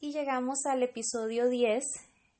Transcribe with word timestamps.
y 0.00 0.12
llegamos 0.12 0.64
al 0.64 0.82
episodio 0.82 1.48
10. 1.48 1.84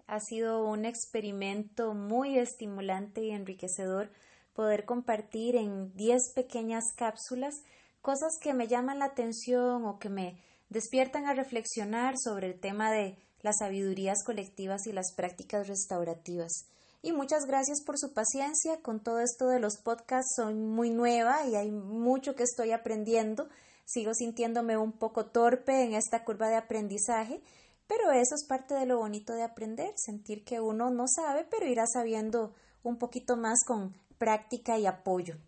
Ha 0.06 0.20
sido 0.20 0.64
un 0.64 0.86
experimento 0.86 1.92
muy 1.92 2.38
estimulante 2.38 3.22
y 3.22 3.30
enriquecedor 3.30 4.10
poder 4.54 4.86
compartir 4.86 5.56
en 5.56 5.94
10 5.94 6.32
pequeñas 6.34 6.84
cápsulas 6.96 7.54
cosas 8.00 8.38
que 8.40 8.54
me 8.54 8.66
llaman 8.66 8.98
la 8.98 9.04
atención 9.06 9.84
o 9.84 9.98
que 9.98 10.08
me 10.08 10.38
despiertan 10.70 11.26
a 11.26 11.34
reflexionar 11.34 12.14
sobre 12.18 12.46
el 12.46 12.58
tema 12.58 12.90
de 12.90 13.18
las 13.42 13.58
sabidurías 13.58 14.24
colectivas 14.24 14.86
y 14.86 14.92
las 14.92 15.12
prácticas 15.14 15.68
restaurativas. 15.68 16.66
Y 17.02 17.12
muchas 17.12 17.44
gracias 17.44 17.82
por 17.84 17.98
su 17.98 18.12
paciencia 18.12 18.80
con 18.82 19.00
todo 19.02 19.20
esto 19.20 19.48
de 19.48 19.60
los 19.60 19.78
podcasts. 19.78 20.34
Soy 20.36 20.54
muy 20.54 20.90
nueva 20.90 21.46
y 21.46 21.56
hay 21.56 21.70
mucho 21.70 22.34
que 22.34 22.42
estoy 22.42 22.72
aprendiendo. 22.72 23.48
Sigo 23.92 24.14
sintiéndome 24.14 24.76
un 24.76 24.92
poco 24.92 25.26
torpe 25.26 25.82
en 25.82 25.94
esta 25.94 26.24
curva 26.24 26.48
de 26.48 26.54
aprendizaje, 26.54 27.42
pero 27.88 28.12
eso 28.12 28.36
es 28.36 28.46
parte 28.46 28.74
de 28.74 28.86
lo 28.86 28.98
bonito 28.98 29.32
de 29.32 29.42
aprender, 29.42 29.92
sentir 29.96 30.44
que 30.44 30.60
uno 30.60 30.90
no 30.90 31.06
sabe, 31.08 31.44
pero 31.50 31.66
irá 31.66 31.86
sabiendo 31.92 32.54
un 32.84 32.98
poquito 32.98 33.36
más 33.36 33.58
con 33.66 33.92
práctica 34.16 34.78
y 34.78 34.86
apoyo. 34.86 35.38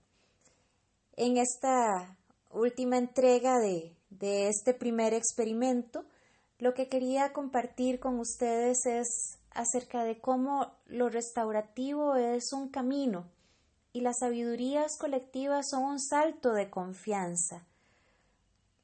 En 1.15 1.37
esta 1.37 2.17
última 2.51 2.99
entrega 2.99 3.61
de, 3.61 3.95
este 4.49 4.75
primer 4.75 5.15
experimento, 5.15 6.05
lo 6.59 6.75
que 6.75 6.89
quería 6.89 7.33
compartir 7.33 8.01
con 8.01 8.19
ustedes 8.19 8.87
es 8.87 9.39
acerca 9.53 10.03
de 10.03 10.21
cómo 10.21 10.73
lo 10.87 11.09
restaurativo 11.09 12.17
es 12.17 12.53
un 12.53 12.71
camino 12.71 13.31
y 13.93 14.01
las 14.01 14.19
sabidurías 14.19 14.99
colectivas 14.99 15.69
son 15.71 15.85
un 15.85 16.01
salto 16.01 16.53
de 16.55 16.71
confianza. 16.71 17.69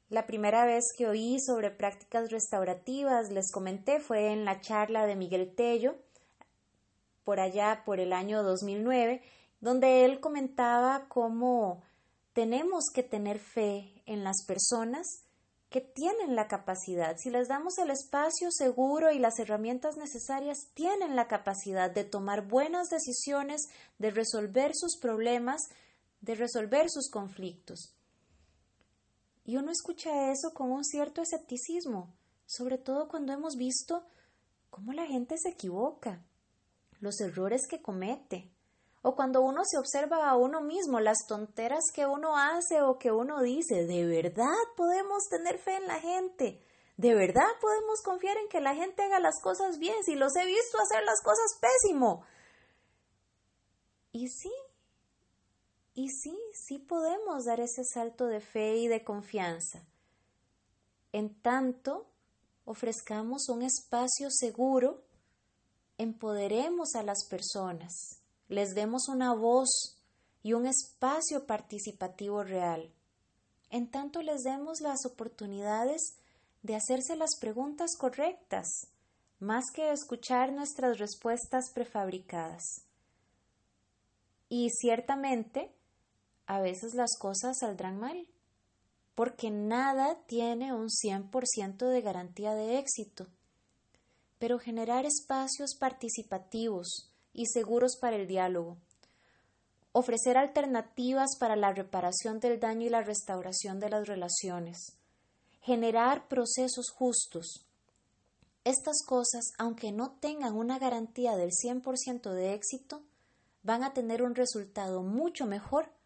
La 0.09 0.25
primera 0.25 0.65
vez 0.65 0.85
que 0.97 1.07
oí 1.07 1.39
sobre 1.39 1.69
prácticas 1.69 2.31
restaurativas, 2.31 3.31
les 3.31 3.51
comenté, 3.51 3.99
fue 3.99 4.31
en 4.31 4.43
la 4.43 4.59
charla 4.59 5.05
de 5.05 5.15
Miguel 5.15 5.53
Tello, 5.55 5.97
por 7.23 7.39
allá 7.39 7.83
por 7.85 7.99
el 7.99 8.11
año 8.11 8.41
2009, 8.41 9.21
donde 9.61 10.05
él 10.05 10.19
comentaba 10.19 11.05
cómo 11.09 11.83
tenemos 12.33 12.85
que 12.91 13.03
tener 13.03 13.37
fe 13.37 14.01
en 14.07 14.23
las 14.23 14.43
personas 14.47 15.25
que 15.69 15.81
tienen 15.81 16.35
la 16.35 16.47
capacidad, 16.47 17.15
si 17.17 17.29
les 17.29 17.47
damos 17.47 17.77
el 17.77 17.91
espacio 17.91 18.49
seguro 18.49 19.11
y 19.11 19.19
las 19.19 19.37
herramientas 19.37 19.97
necesarias, 19.97 20.57
tienen 20.73 21.15
la 21.15 21.27
capacidad 21.27 21.91
de 21.91 22.03
tomar 22.03 22.47
buenas 22.47 22.89
decisiones, 22.89 23.67
de 23.99 24.09
resolver 24.09 24.71
sus 24.73 24.97
problemas, 24.97 25.61
de 26.21 26.33
resolver 26.33 26.89
sus 26.89 27.11
conflictos. 27.11 27.93
Y 29.45 29.57
uno 29.57 29.71
escucha 29.71 30.31
eso 30.31 30.53
con 30.53 30.71
un 30.71 30.83
cierto 30.83 31.21
escepticismo, 31.21 32.13
sobre 32.45 32.77
todo 32.77 33.07
cuando 33.07 33.33
hemos 33.33 33.55
visto 33.55 34.05
cómo 34.69 34.93
la 34.93 35.05
gente 35.05 35.37
se 35.37 35.49
equivoca, 35.49 36.23
los 36.99 37.19
errores 37.21 37.67
que 37.67 37.81
comete, 37.81 38.51
o 39.01 39.15
cuando 39.15 39.41
uno 39.41 39.63
se 39.63 39.77
observa 39.77 40.29
a 40.29 40.35
uno 40.35 40.61
mismo, 40.61 40.99
las 40.99 41.25
tonteras 41.27 41.85
que 41.93 42.05
uno 42.05 42.35
hace 42.37 42.81
o 42.81 42.97
que 42.97 43.11
uno 43.11 43.41
dice, 43.41 43.85
¿de 43.85 44.05
verdad 44.05 44.55
podemos 44.75 45.23
tener 45.29 45.57
fe 45.57 45.77
en 45.77 45.87
la 45.87 45.99
gente? 45.99 46.61
¿De 46.97 47.15
verdad 47.15 47.47
podemos 47.61 48.01
confiar 48.03 48.37
en 48.37 48.49
que 48.49 48.59
la 48.59 48.75
gente 48.75 49.03
haga 49.03 49.19
las 49.19 49.41
cosas 49.41 49.79
bien 49.79 50.03
si 50.03 50.15
los 50.15 50.35
he 50.35 50.45
visto 50.45 50.77
hacer 50.81 51.01
las 51.05 51.21
cosas 51.23 51.57
pésimo? 51.61 52.25
Y 54.11 54.27
sí, 54.27 54.51
y 55.93 56.09
sí, 56.09 56.37
sí 56.53 56.79
podemos 56.79 57.45
dar 57.45 57.59
ese 57.59 57.83
salto 57.83 58.27
de 58.27 58.41
fe 58.41 58.77
y 58.77 58.87
de 58.87 59.03
confianza. 59.03 59.85
En 61.11 61.33
tanto, 61.41 62.07
ofrezcamos 62.65 63.49
un 63.49 63.63
espacio 63.63 64.29
seguro, 64.31 65.03
empoderemos 65.97 66.95
a 66.95 67.03
las 67.03 67.25
personas 67.27 68.19
les 68.49 68.73
demos 68.73 69.07
una 69.07 69.33
voz 69.33 69.95
y 70.41 70.53
un 70.53 70.65
espacio 70.65 71.45
participativo 71.45 72.43
real. 72.43 72.91
En 73.69 73.91
tanto 73.91 74.23
les 74.23 74.41
demos 74.41 74.81
las 74.81 75.05
oportunidades 75.05 76.17
de 76.63 76.75
hacerse 76.75 77.15
las 77.15 77.37
preguntas 77.39 77.95
correctas, 77.95 78.67
más 79.39 79.65
que 79.71 79.91
escuchar 79.91 80.51
nuestras 80.51 80.97
respuestas 80.97 81.71
prefabricadas. 81.73 82.63
Y 84.49 84.71
ciertamente, 84.71 85.71
a 86.49 86.59
veces 86.59 86.95
las 86.95 87.15
cosas 87.15 87.59
saldrán 87.59 87.99
mal, 87.99 88.27
porque 89.13 89.51
nada 89.51 90.17
tiene 90.25 90.73
un 90.73 90.87
100% 90.89 91.87
de 91.87 92.01
garantía 92.01 92.55
de 92.55 92.79
éxito. 92.79 93.27
Pero 94.39 94.57
generar 94.57 95.05
espacios 95.05 95.75
participativos, 95.79 97.13
y 97.33 97.45
seguros 97.45 97.97
para 98.01 98.15
el 98.15 98.25
diálogo, 98.25 98.77
ofrecer 99.91 100.39
alternativas 100.39 101.37
para 101.39 101.55
la 101.55 101.71
reparación 101.71 102.39
del 102.39 102.59
daño 102.59 102.87
y 102.87 102.89
la 102.89 103.03
restauración 103.03 103.79
de 103.79 103.91
las 103.91 104.07
relaciones, 104.07 104.97
generar 105.61 106.27
procesos 106.27 106.89
justos. 106.89 107.67
Estas 108.63 109.03
cosas, 109.05 109.51
aunque 109.59 109.91
no 109.91 110.17
tengan 110.19 110.55
una 110.55 110.79
garantía 110.79 111.35
del 111.35 111.51
100% 111.51 112.31
de 112.31 112.55
éxito, 112.55 113.03
van 113.61 113.83
a 113.83 113.93
tener 113.93 114.23
un 114.23 114.33
resultado 114.33 115.03
mucho 115.03 115.45
mejor 115.45 115.98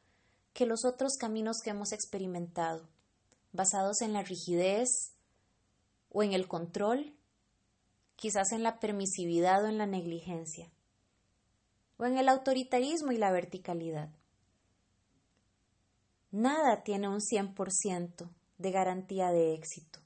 que 0.53 0.65
los 0.65 0.85
otros 0.85 1.17
caminos 1.17 1.57
que 1.63 1.71
hemos 1.71 1.91
experimentado, 1.91 2.87
basados 3.51 4.01
en 4.01 4.13
la 4.13 4.23
rigidez 4.23 5.13
o 6.09 6.23
en 6.23 6.33
el 6.33 6.47
control, 6.47 7.15
quizás 8.15 8.51
en 8.51 8.63
la 8.63 8.79
permisividad 8.79 9.63
o 9.63 9.67
en 9.67 9.77
la 9.77 9.87
negligencia 9.87 10.71
o 11.97 12.05
en 12.05 12.17
el 12.17 12.29
autoritarismo 12.29 13.11
y 13.11 13.17
la 13.17 13.31
verticalidad. 13.31 14.09
Nada 16.31 16.83
tiene 16.83 17.09
un 17.09 17.19
100% 17.19 18.29
de 18.57 18.71
garantía 18.71 19.29
de 19.31 19.53
éxito. 19.53 19.99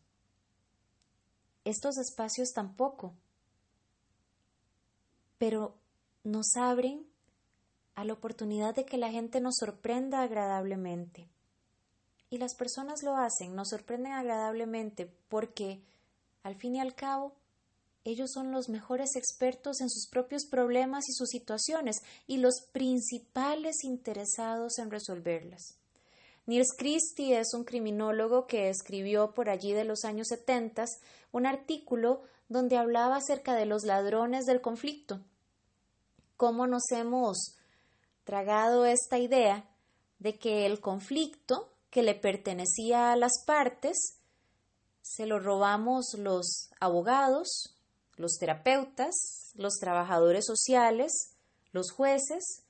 Estos 1.64 1.98
espacios 1.98 2.52
tampoco, 2.54 3.14
pero 5.38 5.78
nos 6.24 6.56
abren 6.56 7.08
a 7.98 8.06
la 8.06 8.14
oportunidad 8.14 8.76
de 8.76 8.86
que 8.86 9.00
la 9.00 9.10
gente 9.10 9.42
nos 9.42 9.56
sorprenda 9.56 10.22
agradablemente. 10.22 11.28
Y 12.30 12.38
las 12.38 12.54
personas 12.54 13.02
lo 13.02 13.16
hacen, 13.16 13.56
nos 13.56 13.70
sorprenden 13.70 14.14
agradablemente 14.14 15.12
porque, 15.30 15.82
al 16.44 16.56
fin 16.56 16.76
y 16.76 16.80
al 16.80 16.94
cabo, 16.94 17.34
ellos 18.04 18.30
son 18.32 18.52
los 18.52 18.70
mejores 18.70 19.16
expertos 19.16 19.82
en 19.82 19.90
sus 19.90 20.08
propios 20.10 20.46
problemas 20.46 21.10
y 21.10 21.14
sus 21.14 21.30
situaciones 21.30 21.98
y 22.28 22.38
los 22.38 22.68
principales 22.72 23.84
interesados 23.84 24.78
en 24.78 24.92
resolverlas. 24.92 25.80
Niels 26.46 26.76
Christie 26.78 27.40
es 27.40 27.56
un 27.56 27.64
criminólogo 27.64 28.46
que 28.46 28.70
escribió 28.70 29.34
por 29.34 29.50
allí 29.50 29.74
de 29.74 29.86
los 29.86 30.06
años 30.06 30.28
70 30.28 30.86
un 31.32 31.48
artículo 31.48 32.22
donde 32.48 32.78
hablaba 32.78 33.16
acerca 33.16 33.56
de 33.56 33.66
los 33.66 33.86
ladrones 33.86 34.46
del 34.46 34.62
conflicto. 34.62 35.20
Cómo 36.38 36.68
nos 36.68 36.92
hemos 36.92 37.57
tragado 38.28 38.86
esta 38.86 39.18
idea 39.18 39.64
de 40.20 40.38
que 40.38 40.66
el 40.66 40.82
conflicto 40.82 41.72
que 41.90 42.04
le 42.04 42.14
pertenecía 42.14 43.14
a 43.14 43.16
las 43.16 43.32
partes 43.46 44.20
se 45.02 45.26
lo 45.26 45.40
robamos 45.40 46.14
los 46.18 46.70
abogados, 46.82 47.74
los 48.18 48.34
terapeutas, 48.38 49.14
los 49.56 49.76
trabajadores 49.80 50.46
sociales, 50.46 51.38
los 51.72 51.92
jueces, 51.92 52.64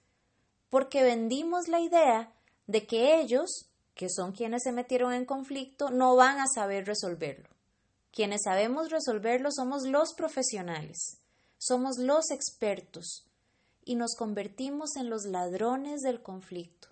porque 0.70 1.02
vendimos 1.02 1.68
la 1.68 1.80
idea 1.80 2.32
de 2.68 2.86
que 2.86 3.20
ellos, 3.20 3.68
que 3.96 4.10
son 4.12 4.34
quienes 4.34 4.62
se 4.62 4.72
metieron 4.72 5.12
en 5.12 5.26
conflicto, 5.26 5.90
no 5.90 6.16
van 6.16 6.40
a 6.40 6.46
saber 6.46 6.86
resolverlo. 6.86 7.50
Quienes 8.12 8.42
sabemos 8.44 8.92
resolverlo 8.92 9.50
somos 9.52 9.88
los 9.88 10.14
profesionales, 10.14 11.18
somos 11.58 11.98
los 11.98 12.30
expertos 12.30 13.28
y 13.88 13.96
nos 13.96 14.16
convertimos 14.16 14.98
en 14.98 15.10
los 15.10 15.24
ladrones 15.24 16.02
del 16.02 16.22
conflicto. 16.22 16.90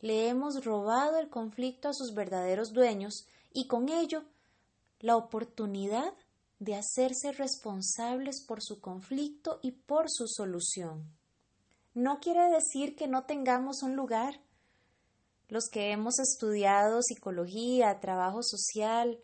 Le 0.00 0.28
hemos 0.28 0.64
robado 0.64 1.18
el 1.18 1.30
conflicto 1.30 1.88
a 1.88 1.94
sus 1.94 2.14
verdaderos 2.14 2.72
dueños 2.72 3.28
y 3.52 3.68
con 3.68 3.88
ello 3.88 4.24
la 4.98 5.16
oportunidad 5.16 6.12
de 6.58 6.74
hacerse 6.74 7.30
responsables 7.30 8.44
por 8.44 8.60
su 8.60 8.80
conflicto 8.80 9.60
y 9.62 9.70
por 9.70 10.10
su 10.10 10.26
solución. 10.26 11.16
No 11.94 12.18
quiere 12.18 12.50
decir 12.50 12.96
que 12.96 13.06
no 13.06 13.24
tengamos 13.24 13.84
un 13.84 13.94
lugar. 13.94 14.40
Los 15.48 15.68
que 15.70 15.92
hemos 15.92 16.18
estudiado 16.18 17.02
psicología, 17.02 18.00
trabajo 18.00 18.42
social, 18.42 19.20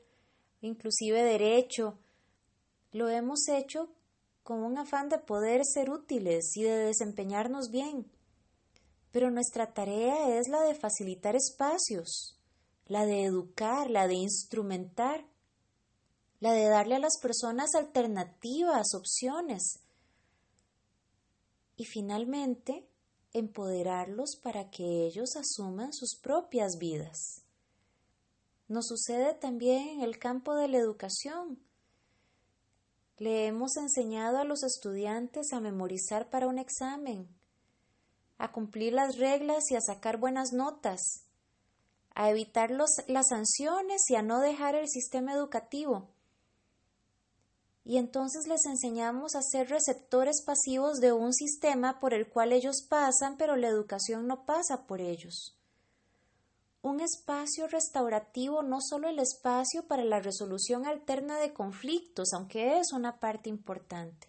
inclusive 0.61 1.25
derecho, 1.25 1.99
lo 2.93 3.09
hemos 3.09 3.49
hecho 3.49 3.89
con 4.43 4.63
un 4.63 4.79
afán 4.79 5.09
de 5.09 5.19
poder 5.19 5.63
ser 5.65 5.91
útiles 5.91 6.57
y 6.57 6.63
de 6.63 6.77
desempeñarnos 6.77 7.71
bien. 7.71 8.11
Pero 9.11 9.31
nuestra 9.31 9.73
tarea 9.73 10.39
es 10.39 10.49
la 10.49 10.63
de 10.63 10.75
facilitar 10.75 11.37
espacios, 11.37 12.39
la 12.87 13.05
de 13.05 13.25
educar, 13.25 13.91
la 13.91 14.07
de 14.07 14.15
instrumentar 14.15 15.27
la 16.43 16.55
de 16.55 16.65
darle 16.65 16.97
a 16.97 16.99
las 16.99 17.19
personas 17.23 17.77
alternativas, 17.77 18.95
opciones. 18.97 19.79
Y 21.77 21.85
finalmente, 21.85 22.85
empoderarlos 23.33 24.41
para 24.43 24.69
que 24.69 25.07
ellos 25.07 25.37
asuman 25.37 25.93
sus 25.93 26.19
propias 26.21 26.79
vidas. 26.81 27.45
Nos 28.67 28.89
sucede 28.89 29.35
también 29.35 29.89
en 29.91 30.01
el 30.01 30.19
campo 30.19 30.57
de 30.57 30.67
la 30.67 30.79
educación. 30.79 31.61
Le 33.23 33.47
hemos 33.47 33.77
enseñado 33.77 34.39
a 34.39 34.45
los 34.45 34.65
estudiantes 34.65 35.53
a 35.53 35.61
memorizar 35.61 36.29
para 36.29 36.49
un 36.49 36.59
examen, 36.59 37.29
a 38.37 38.51
cumplir 38.51 38.95
las 38.95 39.17
reglas 39.17 39.71
y 39.71 39.77
a 39.77 39.81
sacar 39.81 40.17
buenas 40.17 40.53
notas, 40.53 41.23
a 42.17 42.31
evitar 42.31 42.73
las 42.73 43.29
sanciones 43.29 44.03
y 44.09 44.17
a 44.17 44.23
no 44.23 44.41
dejar 44.41 44.75
el 44.75 44.89
sistema 44.89 45.35
educativo. 45.35 46.09
Y 47.85 47.99
entonces 47.99 48.49
les 48.49 48.67
enseñamos 48.67 49.37
a 49.37 49.43
ser 49.43 49.69
receptores 49.69 50.43
pasivos 50.45 50.99
de 50.99 51.13
un 51.13 51.33
sistema 51.33 52.01
por 52.01 52.15
el 52.15 52.29
cual 52.29 52.53
ellos 52.53 52.85
pasan, 52.91 53.37
pero 53.37 53.55
la 53.55 53.69
educación 53.69 54.27
no 54.27 54.45
pasa 54.45 54.89
por 54.89 55.01
ellos. 55.01 55.57
Un 56.83 57.01
espacio 57.01 57.69
restaurativo 57.69 58.65
no 58.65 58.81
solo 58.81 59.09
el 59.09 59.21
espacio 59.21 59.87
para 59.87 60.03
la 60.05 60.19
resolución 60.19 60.85
alterna 60.85 61.39
de 61.39 61.53
conflictos, 61.53 62.33
aunque 62.33 62.81
es 62.81 62.93
una 62.93 63.21
parte 63.21 63.49
importante. 63.49 64.29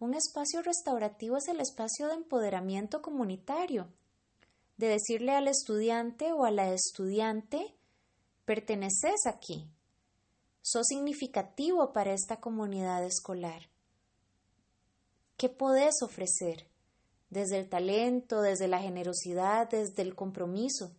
Un 0.00 0.14
espacio 0.14 0.60
restaurativo 0.62 1.36
es 1.36 1.46
el 1.46 1.60
espacio 1.60 2.08
de 2.08 2.14
empoderamiento 2.14 3.00
comunitario, 3.00 3.92
de 4.76 4.88
decirle 4.88 5.32
al 5.32 5.46
estudiante 5.46 6.32
o 6.32 6.44
a 6.44 6.50
la 6.50 6.72
estudiante, 6.72 7.76
perteneces 8.44 9.26
aquí, 9.26 9.70
sos 10.62 10.86
significativo 10.88 11.92
para 11.92 12.12
esta 12.12 12.40
comunidad 12.40 13.04
escolar. 13.04 13.70
¿Qué 15.36 15.48
podés 15.48 16.02
ofrecer? 16.02 16.66
Desde 17.30 17.60
el 17.60 17.68
talento, 17.68 18.40
desde 18.40 18.66
la 18.66 18.80
generosidad, 18.80 19.70
desde 19.70 20.02
el 20.02 20.16
compromiso. 20.16 20.97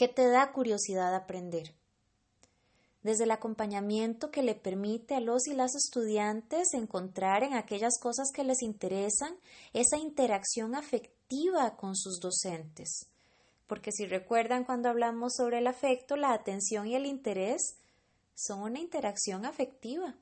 ¿Qué 0.00 0.08
te 0.08 0.26
da 0.28 0.50
curiosidad 0.52 1.14
aprender? 1.14 1.74
Desde 3.02 3.24
el 3.24 3.32
acompañamiento 3.32 4.30
que 4.30 4.42
le 4.42 4.54
permite 4.54 5.14
a 5.14 5.20
los 5.20 5.46
y 5.46 5.52
las 5.52 5.74
estudiantes 5.74 6.72
encontrar 6.72 7.42
en 7.42 7.52
aquellas 7.52 7.98
cosas 8.00 8.30
que 8.32 8.42
les 8.42 8.62
interesan 8.62 9.36
esa 9.74 9.98
interacción 9.98 10.74
afectiva 10.74 11.76
con 11.76 11.96
sus 11.96 12.18
docentes. 12.18 13.10
Porque 13.66 13.92
si 13.92 14.06
recuerdan 14.06 14.64
cuando 14.64 14.88
hablamos 14.88 15.34
sobre 15.34 15.58
el 15.58 15.66
afecto, 15.66 16.16
la 16.16 16.32
atención 16.32 16.86
y 16.86 16.94
el 16.94 17.04
interés 17.04 17.76
son 18.34 18.62
una 18.62 18.80
interacción 18.80 19.44
afectiva 19.44 20.14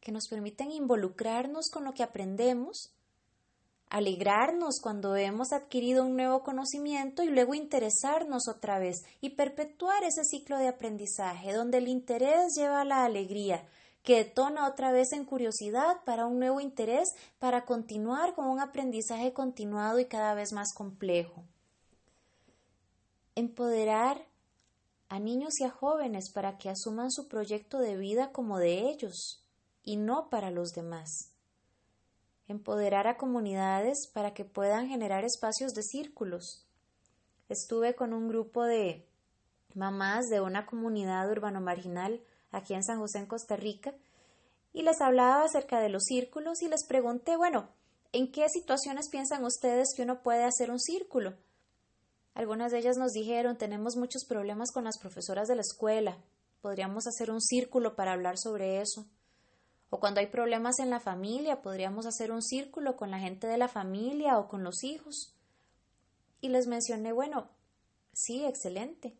que 0.00 0.10
nos 0.10 0.26
permiten 0.26 0.72
involucrarnos 0.72 1.70
con 1.70 1.84
lo 1.84 1.94
que 1.94 2.02
aprendemos, 2.02 2.92
alegrarnos 3.90 4.80
cuando 4.82 5.14
hemos 5.16 5.52
adquirido 5.52 6.04
un 6.04 6.16
nuevo 6.16 6.42
conocimiento 6.42 7.22
y 7.22 7.28
luego 7.28 7.54
interesarnos 7.54 8.48
otra 8.48 8.78
vez 8.78 9.04
y 9.20 9.30
perpetuar 9.30 10.02
ese 10.02 10.24
ciclo 10.24 10.58
de 10.58 10.68
aprendizaje 10.68 11.52
donde 11.52 11.78
el 11.78 11.88
interés 11.88 12.54
lleva 12.56 12.80
a 12.80 12.84
la 12.84 13.04
alegría, 13.04 13.64
que 14.02 14.16
detona 14.16 14.68
otra 14.68 14.92
vez 14.92 15.12
en 15.12 15.24
curiosidad 15.24 16.02
para 16.04 16.26
un 16.26 16.38
nuevo 16.38 16.60
interés 16.60 17.08
para 17.38 17.64
continuar 17.64 18.34
con 18.34 18.46
un 18.46 18.60
aprendizaje 18.60 19.32
continuado 19.32 19.98
y 19.98 20.06
cada 20.06 20.34
vez 20.34 20.52
más 20.52 20.74
complejo. 20.74 21.44
Empoderar 23.34 24.26
a 25.08 25.18
niños 25.18 25.60
y 25.60 25.64
a 25.64 25.70
jóvenes 25.70 26.30
para 26.32 26.58
que 26.58 26.68
asuman 26.68 27.10
su 27.10 27.28
proyecto 27.28 27.78
de 27.78 27.96
vida 27.96 28.32
como 28.32 28.58
de 28.58 28.90
ellos 28.90 29.44
y 29.84 29.96
no 29.96 30.28
para 30.28 30.50
los 30.50 30.72
demás. 30.72 31.33
Empoderar 32.46 33.06
a 33.06 33.16
comunidades 33.16 34.08
para 34.12 34.34
que 34.34 34.44
puedan 34.44 34.88
generar 34.88 35.24
espacios 35.24 35.72
de 35.72 35.82
círculos. 35.82 36.66
Estuve 37.48 37.94
con 37.94 38.12
un 38.12 38.28
grupo 38.28 38.64
de 38.64 39.06
mamás 39.74 40.26
de 40.26 40.40
una 40.40 40.66
comunidad 40.66 41.30
urbano 41.30 41.60
marginal 41.60 42.20
aquí 42.50 42.74
en 42.74 42.84
San 42.84 42.98
José, 42.98 43.18
en 43.18 43.26
Costa 43.26 43.56
Rica, 43.56 43.94
y 44.72 44.82
les 44.82 45.00
hablaba 45.00 45.44
acerca 45.44 45.80
de 45.80 45.88
los 45.88 46.04
círculos 46.04 46.62
y 46.62 46.68
les 46.68 46.86
pregunté, 46.86 47.36
bueno, 47.36 47.68
¿en 48.12 48.30
qué 48.30 48.48
situaciones 48.48 49.08
piensan 49.10 49.44
ustedes 49.44 49.88
que 49.96 50.02
uno 50.02 50.22
puede 50.22 50.44
hacer 50.44 50.70
un 50.70 50.80
círculo? 50.80 51.34
Algunas 52.34 52.72
de 52.72 52.78
ellas 52.78 52.96
nos 52.96 53.12
dijeron, 53.12 53.56
tenemos 53.56 53.96
muchos 53.96 54.24
problemas 54.24 54.72
con 54.72 54.84
las 54.84 54.98
profesoras 54.98 55.48
de 55.48 55.54
la 55.54 55.62
escuela, 55.62 56.18
podríamos 56.60 57.06
hacer 57.06 57.30
un 57.30 57.40
círculo 57.40 57.94
para 57.94 58.12
hablar 58.12 58.38
sobre 58.38 58.80
eso. 58.80 59.06
O 59.90 60.00
cuando 60.00 60.20
hay 60.20 60.26
problemas 60.26 60.78
en 60.78 60.90
la 60.90 61.00
familia, 61.00 61.62
podríamos 61.62 62.06
hacer 62.06 62.32
un 62.32 62.42
círculo 62.42 62.96
con 62.96 63.10
la 63.10 63.18
gente 63.18 63.46
de 63.46 63.58
la 63.58 63.68
familia 63.68 64.38
o 64.38 64.48
con 64.48 64.64
los 64.64 64.82
hijos. 64.82 65.34
Y 66.40 66.48
les 66.48 66.66
mencioné, 66.66 67.12
bueno, 67.12 67.48
sí, 68.12 68.44
excelente. 68.44 69.16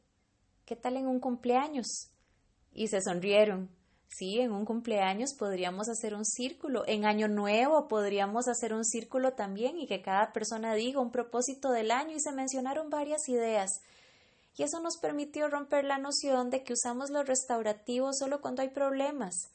¿Qué 0.64 0.76
tal 0.76 0.96
en 0.96 1.06
un 1.06 1.20
cumpleaños? 1.20 2.10
Y 2.72 2.88
se 2.88 3.00
sonrieron. 3.00 3.70
Sí, 4.16 4.38
en 4.38 4.52
un 4.52 4.64
cumpleaños 4.64 5.34
podríamos 5.34 5.88
hacer 5.88 6.14
un 6.14 6.24
círculo, 6.24 6.84
en 6.86 7.04
año 7.04 7.26
nuevo 7.26 7.88
podríamos 7.88 8.46
hacer 8.46 8.72
un 8.72 8.84
círculo 8.84 9.32
también 9.32 9.76
y 9.76 9.88
que 9.88 10.02
cada 10.02 10.32
persona 10.32 10.74
diga 10.74 11.00
un 11.00 11.10
propósito 11.10 11.72
del 11.72 11.90
año 11.90 12.14
y 12.14 12.20
se 12.20 12.30
mencionaron 12.30 12.90
varias 12.90 13.28
ideas. 13.28 13.80
Y 14.56 14.62
eso 14.62 14.78
nos 14.80 14.98
permitió 14.98 15.48
romper 15.48 15.84
la 15.84 15.98
noción 15.98 16.50
de 16.50 16.62
que 16.62 16.74
usamos 16.74 17.10
los 17.10 17.26
restaurativos 17.26 18.18
solo 18.18 18.40
cuando 18.40 18.62
hay 18.62 18.68
problemas. 18.68 19.50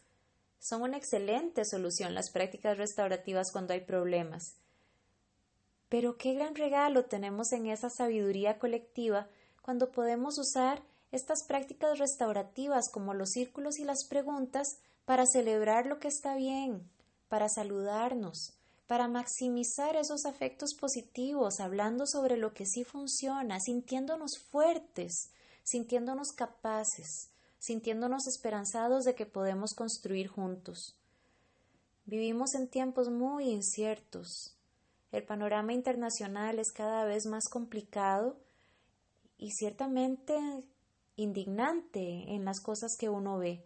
Son 0.59 0.81
una 0.81 0.97
excelente 0.97 1.63
solución 1.65 2.13
las 2.13 2.31
prácticas 2.31 2.77
restaurativas 2.77 3.51
cuando 3.51 3.73
hay 3.73 3.81
problemas. 3.81 4.55
Pero 5.87 6.17
qué 6.17 6.33
gran 6.33 6.55
regalo 6.55 7.05
tenemos 7.05 7.51
en 7.51 7.65
esa 7.67 7.89
sabiduría 7.89 8.59
colectiva 8.59 9.27
cuando 9.61 9.91
podemos 9.91 10.37
usar 10.37 10.83
estas 11.11 11.43
prácticas 11.47 11.97
restaurativas 11.97 12.89
como 12.91 13.13
los 13.13 13.31
círculos 13.31 13.79
y 13.79 13.83
las 13.83 14.05
preguntas 14.07 14.77
para 15.05 15.25
celebrar 15.25 15.87
lo 15.87 15.99
que 15.99 16.07
está 16.07 16.35
bien, 16.35 16.87
para 17.29 17.49
saludarnos, 17.49 18.53
para 18.85 19.07
maximizar 19.07 19.95
esos 19.95 20.25
afectos 20.25 20.75
positivos, 20.79 21.59
hablando 21.59 22.05
sobre 22.05 22.37
lo 22.37 22.53
que 22.53 22.65
sí 22.65 22.83
funciona, 22.83 23.59
sintiéndonos 23.59 24.37
fuertes, 24.51 25.31
sintiéndonos 25.63 26.31
capaces, 26.31 27.29
sintiéndonos 27.59 28.27
esperanzados 28.27 29.03
de 29.03 29.15
que 29.15 29.25
podemos 29.25 29.73
construir 29.73 30.27
juntos. 30.27 30.95
Vivimos 32.05 32.55
en 32.55 32.67
tiempos 32.67 33.09
muy 33.09 33.49
inciertos. 33.49 34.55
El 35.11 35.23
panorama 35.25 35.73
internacional 35.73 36.57
es 36.57 36.71
cada 36.71 37.03
vez 37.05 37.25
más 37.25 37.47
complicado 37.49 38.37
y 39.37 39.51
ciertamente 39.51 40.35
indignante 41.15 42.33
en 42.33 42.45
las 42.45 42.61
cosas 42.61 42.95
que 42.97 43.09
uno 43.09 43.37
ve, 43.37 43.65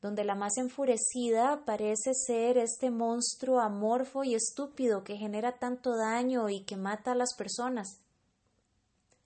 donde 0.00 0.24
la 0.24 0.34
más 0.34 0.56
enfurecida 0.56 1.64
parece 1.64 2.14
ser 2.14 2.56
este 2.56 2.90
monstruo 2.90 3.60
amorfo 3.60 4.24
y 4.24 4.34
estúpido 4.34 5.04
que 5.04 5.16
genera 5.16 5.58
tanto 5.58 5.96
daño 5.96 6.48
y 6.48 6.64
que 6.64 6.76
mata 6.76 7.12
a 7.12 7.16
las 7.16 7.34
personas. 7.36 8.00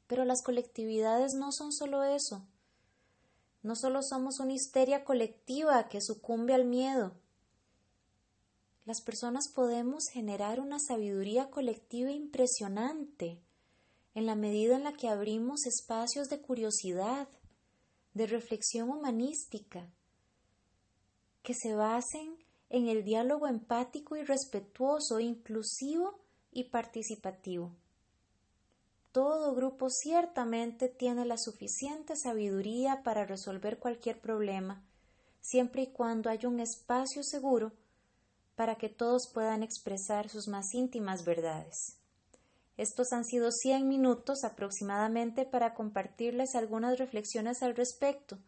Pero 0.06 0.24
las 0.24 0.42
colectividades 0.42 1.34
no 1.34 1.52
son 1.52 1.72
solo 1.72 2.02
eso. 2.02 2.46
No 3.64 3.76
solo 3.76 4.02
somos 4.02 4.40
una 4.40 4.52
histeria 4.52 5.04
colectiva 5.04 5.88
que 5.88 6.02
sucumbe 6.02 6.52
al 6.52 6.66
miedo. 6.66 7.14
Las 8.84 9.00
personas 9.00 9.50
podemos 9.54 10.04
generar 10.12 10.60
una 10.60 10.78
sabiduría 10.78 11.48
colectiva 11.48 12.10
impresionante 12.10 13.40
en 14.14 14.26
la 14.26 14.34
medida 14.34 14.76
en 14.76 14.84
la 14.84 14.92
que 14.92 15.08
abrimos 15.08 15.64
espacios 15.64 16.28
de 16.28 16.42
curiosidad, 16.42 17.26
de 18.12 18.26
reflexión 18.26 18.90
humanística, 18.90 19.90
que 21.42 21.54
se 21.54 21.74
basen 21.74 22.36
en 22.68 22.88
el 22.88 23.02
diálogo 23.02 23.46
empático 23.46 24.14
y 24.16 24.24
respetuoso, 24.24 25.20
inclusivo 25.20 26.20
y 26.52 26.64
participativo. 26.64 27.74
Todo 29.14 29.54
grupo 29.54 29.90
ciertamente 29.90 30.88
tiene 30.88 31.24
la 31.24 31.38
suficiente 31.38 32.16
sabiduría 32.16 33.04
para 33.04 33.24
resolver 33.24 33.78
cualquier 33.78 34.20
problema, 34.20 34.82
siempre 35.40 35.82
y 35.82 35.92
cuando 35.92 36.30
haya 36.30 36.48
un 36.48 36.58
espacio 36.58 37.22
seguro 37.22 37.70
para 38.56 38.74
que 38.74 38.88
todos 38.88 39.30
puedan 39.32 39.62
expresar 39.62 40.28
sus 40.28 40.48
más 40.48 40.74
íntimas 40.74 41.24
verdades. 41.24 41.96
Estos 42.76 43.12
han 43.12 43.24
sido 43.24 43.52
100 43.52 43.86
minutos 43.86 44.42
aproximadamente 44.42 45.44
para 45.44 45.74
compartirles 45.74 46.56
algunas 46.56 46.98
reflexiones 46.98 47.62
al 47.62 47.76
respecto 47.76 48.38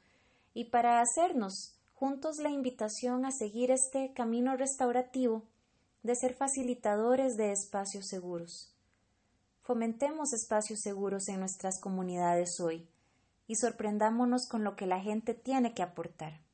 y 0.52 0.64
para 0.64 1.00
hacernos 1.00 1.78
juntos 1.94 2.38
la 2.38 2.50
invitación 2.50 3.25
a 3.25 3.30
seguir 3.30 3.70
este 3.70 4.12
camino 4.14 4.56
restaurativo 4.56 5.44
de 6.02 6.16
ser 6.16 6.35
facilitadores 6.35 7.37
de 7.37 7.52
espacios 7.52 8.08
seguros. 8.08 8.75
Fomentemos 9.66 10.32
espacios 10.32 10.78
seguros 10.78 11.28
en 11.28 11.40
nuestras 11.40 11.80
comunidades 11.80 12.61
hoy 12.61 12.88
y 13.49 13.56
sorprendámonos 13.56 14.46
con 14.46 14.62
lo 14.62 14.76
que 14.76 14.87
la 14.87 15.00
gente 15.00 15.35
tiene 15.35 15.75
que 15.75 15.82
aportar. 15.82 16.46